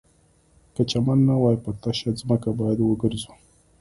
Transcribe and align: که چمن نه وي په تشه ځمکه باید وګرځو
که 0.75 0.81
چمن 0.91 1.19
نه 1.27 1.35
وي 1.41 1.55
په 1.63 1.69
تشه 1.81 2.09
ځمکه 2.21 2.49
باید 2.59 2.79
وګرځو 2.81 3.31